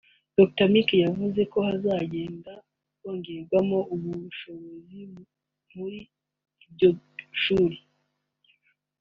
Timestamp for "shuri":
7.41-7.77